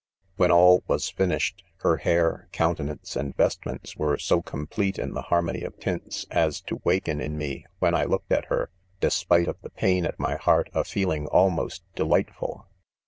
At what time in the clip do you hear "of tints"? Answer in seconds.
5.61-6.25